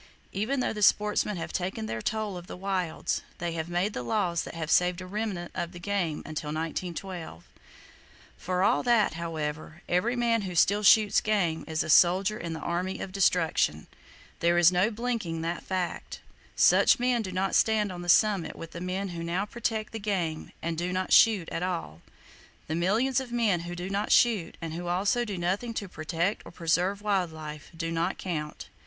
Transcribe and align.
Even 0.33 0.61
though 0.61 0.73
the 0.73 0.81
sportsmen 0.81 1.37
have 1.37 1.53
taken 1.53 1.85
their 1.85 2.01
toll 2.01 2.35
of 2.35 2.47
the 2.47 2.57
wilds, 2.57 3.21
they 3.37 3.51
have 3.51 3.69
made 3.69 3.93
the 3.93 4.01
laws 4.01 4.41
that 4.41 4.55
have 4.55 4.71
saved 4.71 4.99
a 4.99 5.05
remnant 5.05 5.51
of 5.53 5.73
the 5.73 5.79
game 5.79 6.23
until 6.25 6.47
1912. 6.47 7.47
For 8.35 8.63
all 8.63 8.81
that, 8.81 9.13
however, 9.13 9.83
every 9.87 10.15
man 10.15 10.41
who 10.41 10.55
still 10.55 10.81
shoots 10.81 11.21
game 11.21 11.63
is 11.67 11.83
a 11.83 11.89
soldier 11.91 12.35
in 12.39 12.53
the 12.53 12.59
Army 12.61 12.99
of 12.99 13.11
Destruction! 13.11 13.85
There 14.39 14.57
is 14.57 14.71
no 14.71 14.89
blinking 14.89 15.43
that 15.43 15.61
fact. 15.61 16.19
Such 16.55 16.97
men 16.97 17.21
do 17.21 17.31
not 17.31 17.53
stand 17.53 17.91
on 17.91 18.01
the 18.01 18.09
summit 18.09 18.55
with 18.55 18.71
the 18.71 18.81
men 18.81 19.09
who 19.09 19.21
now 19.23 19.45
protect 19.45 19.93
the 19.93 19.99
game 19.99 20.51
and 20.63 20.79
do 20.79 20.91
not 20.91 21.13
shoot 21.13 21.47
at 21.49 21.61
all! 21.61 22.01
The 22.65 22.73
millions 22.73 23.19
of 23.19 23.31
men 23.31 23.59
who 23.59 23.75
do 23.75 23.87
not 23.87 24.11
shoot, 24.11 24.57
and 24.63 24.73
who 24.73 24.87
also 24.87 25.25
do 25.25 25.37
nothing 25.37 25.75
to 25.75 25.87
protect 25.87 26.41
or 26.43 26.51
preserve 26.51 27.03
wild 27.03 27.31
life, 27.31 27.69
do 27.77 27.91
not 27.91 28.17
count! 28.17 28.67